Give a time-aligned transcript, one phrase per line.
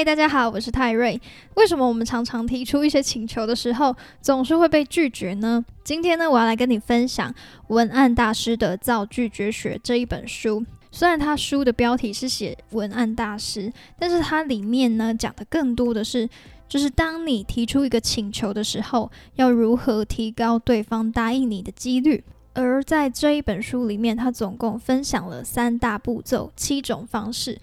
[0.00, 1.20] 嗨，大家好，我是泰瑞。
[1.56, 5.62] 为什么我们常常提出一些请求的时候，总是会被拒绝呢？
[5.84, 7.34] 今天呢，我要来跟你分享
[7.66, 10.64] 文案大师的《造拒绝学》这一本书。
[10.90, 16.26] 虽然他书的标题是写文案大师，但是它里面呢讲的更多的是，
[16.66, 22.24] 就是当你提出一个请求的时候，要如何提高对方答应你的几率。
[22.54, 27.60] 而在这一本书里面，他总共分享了三大步骤、七种方式。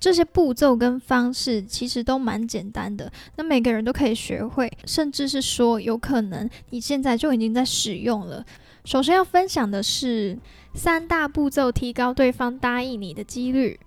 [0.00, 8.44] 这些步骤跟方式其实都蛮简单的，那每个人都可以学会，甚至是说有可能你现在就已经在使用了。
[8.84, 10.38] 首先要分享的是
[10.74, 13.78] 三大步骤，提高对方答应你的几率。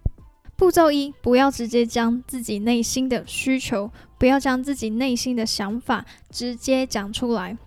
[0.55, 7.57] 步骤一，不要直接将自己内心的需求，不要将自己内心的想法直接讲出来。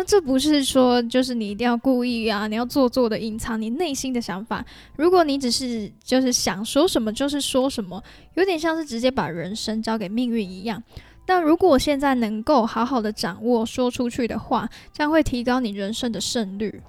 [0.00, 4.64] 那这不是说，就是你一定要故意啊，你要做作的隐藏你内心的想法。
[4.96, 10.82] 如果你只是就是想说什么就是说什么，有点像是直接把人生交给命运一样。
[11.26, 16.80] 但如果现在能够好好的掌握说出去的话，将会提高你人生的胜率。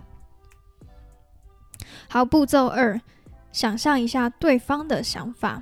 [2.08, 3.02] 好，步骤二，
[3.52, 5.62] 想象一下对方的想法。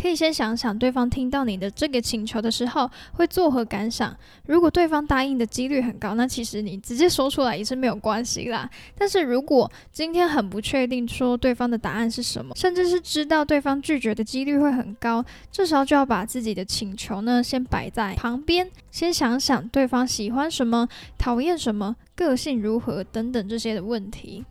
[0.00, 4.16] 可以先想想对方听到你的这个请求的时候会作何感想。
[4.46, 8.70] 如果对方答应的几率很高，那其实你直接说出来也是没有关系啦。
[8.96, 20.88] 但是如果今天很不确定说对方的答案是什么，甚至是知道对方拒绝的几率会很高，这时候就要把自己的请求呢先摆在旁边，先想想对方喜欢什么、
[21.18, 24.44] 讨厌什么、个性如何等等这些的问题。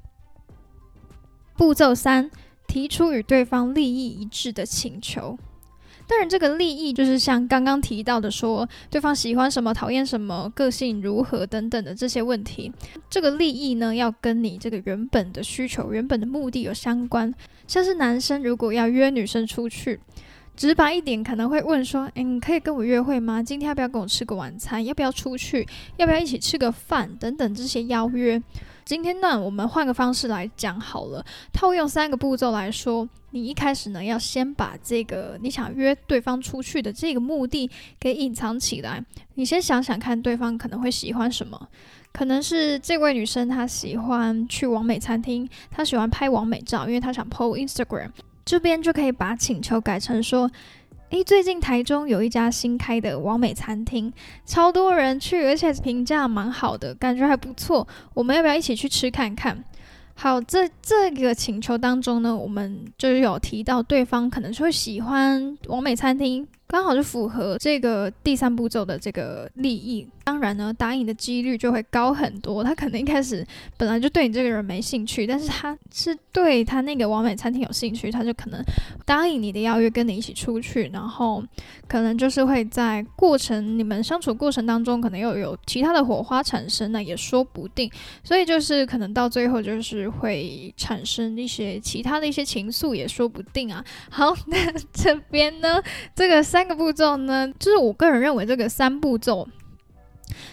[1.55, 2.29] 步骤三。
[2.67, 5.37] 提出与对方利益一致的请求，
[6.05, 12.71] 当然，这个利益就是像刚刚提到的，说对方喜欢什么、讨厌什么、个性如何等等的这些问题。
[13.09, 17.33] 这个利益呢，要跟你这个原本的需求、原本的目的有相关。
[17.67, 19.99] 像是男生如果要约女生出去，
[20.57, 23.43] 直白一点，可能会问说：“诶，你可以跟我约会吗？
[23.43, 24.83] 今天要不要跟我吃个晚餐？
[24.83, 25.67] 要不要出去？
[25.97, 27.15] 要不要一起吃个饭？
[27.17, 28.41] 等等这些邀约。”
[28.83, 31.23] 今天呢，我们换个方式来讲好了。
[31.53, 37.69] 套用三个步骤来说，你一开始呢，要先把这个你想约对方出去的这个目的
[37.99, 39.03] 给隐藏起来。
[39.35, 41.67] 你先想想看，对方可能会喜欢什么？
[42.11, 48.09] 可能是这位女生她喜欢去完美餐厅，她喜欢拍完美照，因为她想 PO Instagram。
[48.47, 50.49] 这边就可以把请求改成说。
[51.09, 54.11] 诶，最近台中有一家新开的完美餐厅，
[54.45, 57.87] 超多人去，而且评价蛮好的，感觉还不错。
[58.13, 59.63] 我们要不要一起去吃看看？
[60.15, 66.45] 好，这这个请求当中呢，我们就有提到对方可能是会喜欢完美餐厅。
[66.67, 72.61] 刚好就符合这个第三步骤的这个利益，当然呢，答应的几率就会高很多。
[72.63, 73.45] 他可能一开始
[73.77, 78.61] 本来就对你这个人没兴趣，但是他是对他那个完美餐厅有兴趣，他就可能
[79.05, 81.41] 答应你的邀约，跟你一起出去，然后
[81.87, 87.89] 可能就是会在过程你们相处过程当中，可能又有其他的火花产生，那也说不定。
[88.25, 93.81] 所以就是可能到最后就是会产生一些其他的一些情愫，也说不定啊。
[94.09, 94.57] 好，那
[94.91, 95.81] 这边呢，
[96.13, 99.47] 这个 三个步骤呢，就是我个人认为这个三步骤，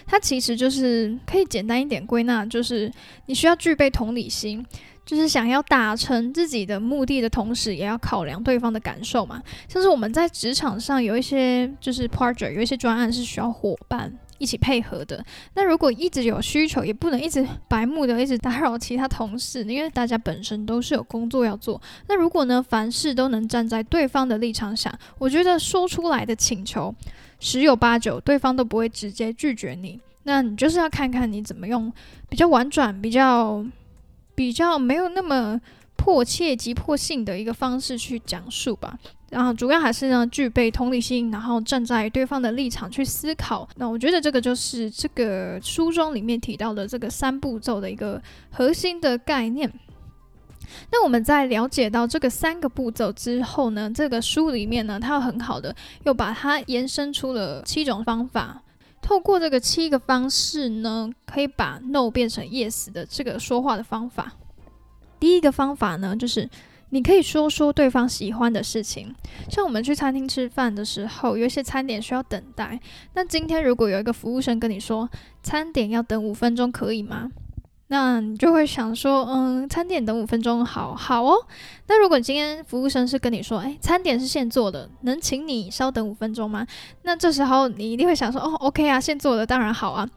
[0.05, 2.91] 它其实就是可以简单一点归纳，就是
[3.25, 4.63] 你需要具备同理心，
[5.03, 9.41] 就是想要达成自己的目的的同时，也要考量对方的感受嘛。
[9.67, 14.15] 像是我们在职场上有一些就是 project，有一些专案是需要伙伴。
[14.37, 15.23] 一起配合的。
[15.53, 21.81] 那如果一直有需求，也不能一直白目的一直打扰其他同事，因为大家本身都是有工作要做。
[22.07, 26.93] 那如果呢，凡事都能站在对方的立场想，我觉得说出来的请求
[27.39, 29.99] 十有八九对方都不会直接拒绝你。
[30.23, 31.91] 那你就是要看看你怎么用
[32.27, 33.63] 比较婉转、比较
[34.33, 35.59] 比较没有那么
[35.95, 38.97] 迫切、急迫性的一个方式去讲述吧。
[39.29, 43.67] 然后主要还是呢，具备同理心，然后站在对方的立场去思考。
[43.75, 48.21] 那我觉得这个就是这个书中里面提到的这个三步骤的一个
[48.51, 49.69] 核心的概念。
[50.91, 58.61] 那我们在了解到这个三个步骤之后呢，这个书里面呢，它很好的又把它延伸出了七种方法。
[59.01, 64.33] 透过这个七个方式呢，可以把 no 变成 yes 的这个说话的方法。
[65.19, 66.49] 第一个方法呢，就是。
[66.89, 69.13] 你可以说说对方喜欢的事情，
[69.49, 72.79] 像我们去餐厅吃饭的时候，有一些餐点需要等待。
[73.15, 75.09] 那今天如果有一个服务生跟你说
[75.43, 77.29] 餐点要等五分钟，可以吗？
[77.87, 81.35] 那你就会想说，嗯，餐点等五分钟，好好哦。
[81.87, 86.65] 那如果今天服务生是跟你说，诶，餐点是现做的，能请你稍等五分钟吗？
[87.01, 90.07] 那这时候你一定会想说，哦，OK 啊，现做的当然好啊。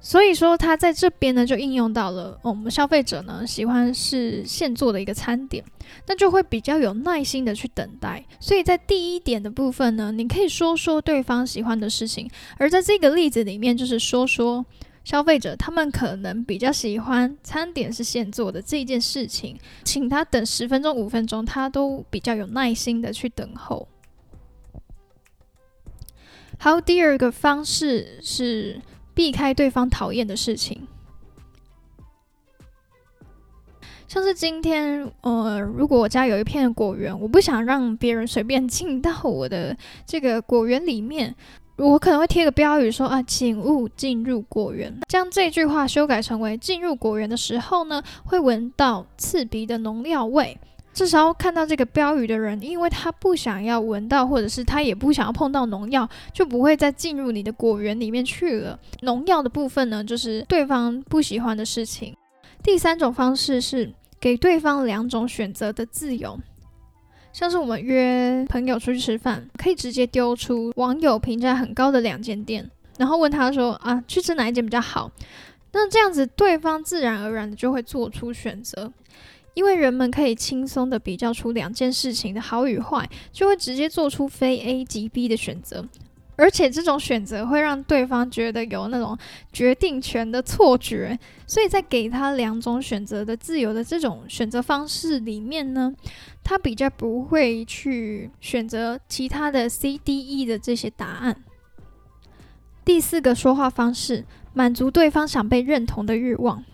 [0.00, 5.62] 所以说，他在这边呢就应用到了我们消费者呢喜欢是现做的一个餐点，
[6.06, 8.24] 那就会比较有耐心的去等待。
[8.38, 14.64] 所以在第一点的部分呢，你可以说说对方喜欢的事情，而在这个例子里面，就是说说
[15.02, 23.88] 消费者他们可能比较喜欢餐点是现做的这件事情，请他等十分钟、五分钟，他都比较有耐心的去等候。
[26.56, 28.80] 好，第二个方式是。
[29.18, 30.80] 避开对方讨厌的事情，
[34.06, 39.76] 像是今天，呃，如果我家有一片果园，我不想让别人随便进到我的
[40.06, 41.34] 这个果园里面，
[41.78, 44.96] 我可能会贴个标语说啊，请勿进入果园。
[45.08, 50.56] 将这句话修改成为进入果园的时候呢，会闻到刺鼻的农药味。
[50.98, 58.76] 至少看到这个标语的人，因为他不想要闻到，或者是他也不想要碰到农药，就不会再进入你的果园里面去了。
[59.02, 62.12] 农药的部分呢，就是对方不喜欢的事情。
[62.64, 66.36] 第三种方式是给对方两种选择的自由，
[67.32, 72.68] 像是我们约朋友出去吃饭，可以直接丢出网友评价很高的两间店，
[72.98, 75.12] 然后问他说啊，去吃哪一间比较好？
[75.70, 78.92] 那这样子，对方自然而然的就会做出选择。
[79.58, 85.84] 因为人们可以轻松的比较出两件事情的好与坏，就会直接做出非 A 即 B 的选择，
[86.36, 89.18] 而且这种选择会让对方觉得有那种
[89.52, 95.92] 决定权的错觉，所以在给他两种选择的自由的这种选择方式里面呢，
[96.44, 101.42] 他比较不会去选择其他的 C、D、E 的这些答案。
[102.84, 106.64] 第四个说话方式，满足对方想被认同的欲望。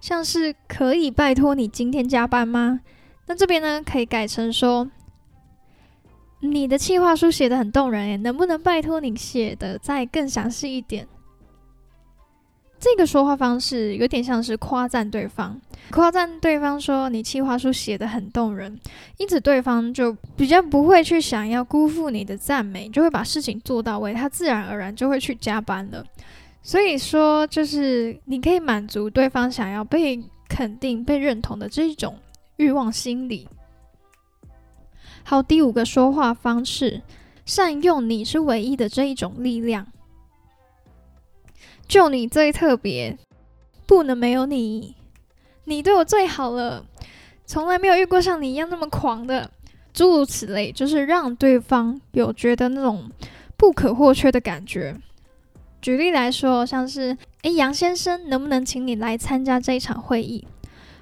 [0.00, 2.80] 像是可以拜托你今天加班吗？
[3.26, 4.90] 那这边呢可以改成说，
[6.40, 11.06] 你的计划书写的很动人诶，能不能拜托你写的再更详细一点？
[12.80, 15.60] 这个说话方式有点像是夸赞对方，
[15.90, 18.80] 夸赞对方说你计划书写的很动人，
[19.18, 26.02] 因此对方就比较不会去想要辜负你的赞美，就会把事情做到位，他自然而然就会去加班了。
[26.62, 32.18] 所以说，就是你可以满足对方想要被肯定、被认同的这一种
[32.56, 33.48] 欲望心理。
[35.24, 37.00] 好，第五个说话方式，
[37.44, 39.86] 善用你是唯一的这一种力量，
[41.88, 43.16] 就你最特别，
[43.86, 44.94] 不能没有你，
[45.64, 46.84] 你对我最好了，
[47.46, 49.50] 从来没有遇过像你一样那么狂的，
[49.92, 53.10] 诸如此类，就是让对方有觉得那种
[53.56, 54.94] 不可或缺的感觉。
[55.80, 60.46] 举例来说，像是诶，杨先生，能不能请你来参加这一场会议？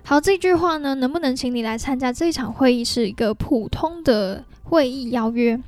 [0.05, 5.61] 好，这句话呢，能不能请你来参加这一场会议，是一个普通的会议邀约。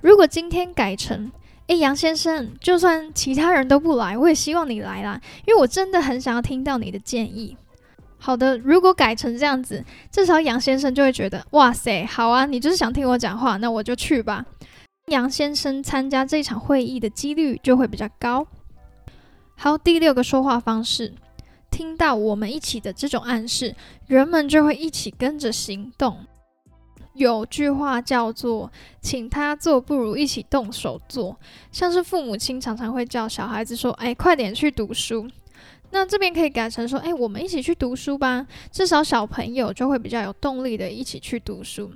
[0.00, 1.30] 如果今天改成
[1.66, 7.56] 诶，杨先生，就算其他人都不来，我也希望你来啦，因为我真的很想要听到你的建议。
[8.18, 14.44] 好的，如果改成这样子，至少杨先生就会觉得，哇塞，好啊，你就是想听我讲话，那我就去吧。
[15.08, 18.46] 杨先生参加这场会议的几率就会比较高。
[19.54, 21.12] 好，第六个说话方式，
[21.70, 26.24] 听到我们一起的这种暗示，人们就会一起跟着行动。
[27.12, 31.36] 有句话叫做“请他做，不如一起动手做”，
[31.70, 35.28] 像是父母亲常常会叫小孩子说：“哎，快点去读书。”
[35.92, 41.92] 那这边可以改成说：“哎，我们一起去读书吧。”至少小朋友就会比较有动力的一起去读书。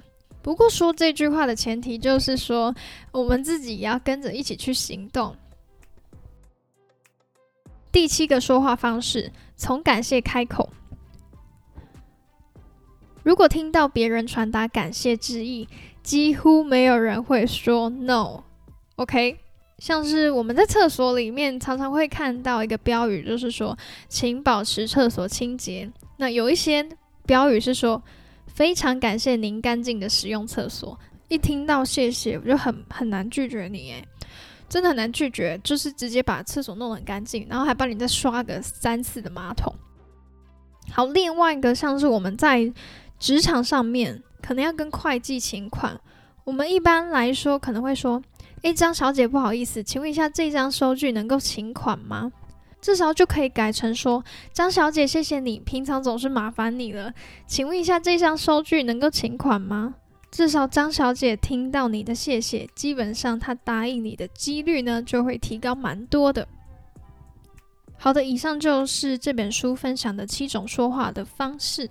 [0.48, 2.74] 不过说这句话的前提就是说，
[3.12, 5.36] 我们自己也要跟着一起去行动。
[7.92, 10.70] 第七个说话方式，从感谢开口。
[13.22, 15.68] 如果听到别人传达感谢之意，
[16.02, 18.42] 几乎没有人会说 no。
[18.96, 19.36] OK，
[19.76, 23.76] 像是我们在厕所里面常常会看到一个标语，就是说
[24.08, 25.92] 请保持厕所清洁。
[26.16, 26.88] 那有一些
[27.26, 28.02] 标语是说。
[28.58, 30.98] 非常感谢您干净的使用厕所。
[31.28, 34.04] 一听到谢谢，我就很很难拒绝你，诶，
[34.68, 39.72] 真的很难拒绝，就是直接把厕所弄得很干净，然后还帮你再刷个三次的马桶。
[40.90, 42.72] 好，另外一个像是我们在
[43.20, 45.96] 职场上面，可能要跟会计请款，
[46.42, 48.20] 我们一般来说可能会说
[48.62, 52.32] ：“诶，张小姐，不好意思，请问一下这张收据能够请款吗？”
[52.80, 57.12] 至少就可以改成说：“张小姐，谢谢你，平常总是麻烦你了。
[57.46, 59.94] 请问一下，这张收据能够请款吗？”
[60.30, 66.46] 至少张小姐听到你的谢谢，基本上她答应你的几率呢就会提高蛮多的。
[67.96, 71.88] 好的，以上就是这本书分享的七种说话的方式。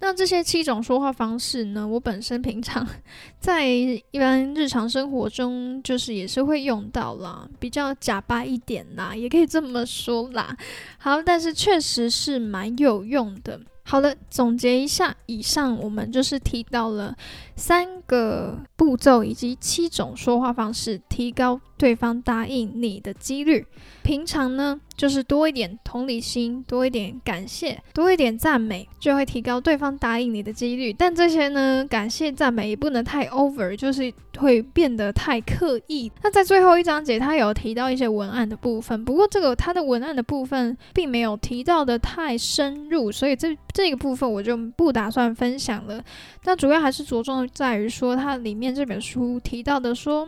[0.00, 2.86] 那这些七种说话方式呢，我本身平常
[3.38, 10.56] 在一般日常生活中就是也是会用到啦，比较假巴一点啦，也可以这么说啦。
[10.98, 13.60] 好，但是确实是蛮有用的。
[13.82, 17.16] 好了，总结一下，以上我们就是提到了
[17.56, 23.66] 三个步骤以及七种说话方式，提高对方答应你的几率。
[24.02, 30.90] 平常呢，就是多一点同理心，多一点感谢，多一点赞美，就会提高对方答应你的几率。
[30.94, 36.10] 但这些呢，感谢赞美也不能太 over，就是会变得太刻意。
[36.22, 46.02] 那在最后一章节，他有提到一些文案的部分，不过这个他的文案的部分并没有提到的太深入，所以这这个部分我就不打算分享了。
[46.44, 50.26] 那主要还是着重在于说，它里面这本书提到的说，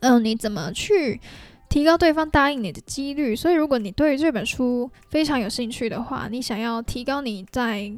[0.00, 1.20] 嗯，你怎么去。
[1.68, 7.92] 提高对方答应你的几率，所以如果你对于这本书非常有兴趣的话，你想要提高你在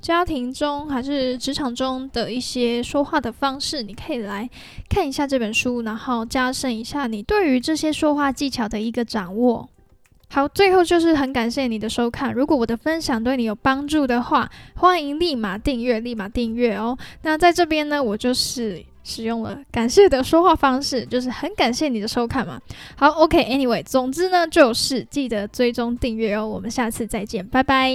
[0.00, 4.48] 家庭中还是职场中的一些说话的方式，你可以来
[4.88, 9.68] 看一下这本书，然后加深一下你对于这些说话技巧的一个掌握。
[10.28, 16.96] 好，最后就是很感谢你的收看，如果我的分享对你有帮助的话，欢迎立马订阅，立马订阅哦。
[17.22, 18.84] 那在这边呢，我就是。
[19.08, 22.60] 使用了感谢的说话方式，就是很感谢你的收看嘛。
[22.96, 26.44] 好，OK，Anyway，总之呢，就是记得追踪订阅哦。
[26.44, 27.92] 我们下次再见，拜拜。